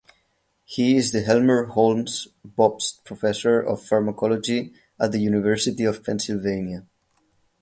[0.65, 6.87] He is the Elmer Holmes Bobst Professor of Pharmacology at the University of Pennsylvania.